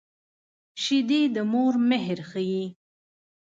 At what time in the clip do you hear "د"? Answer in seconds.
1.35-1.37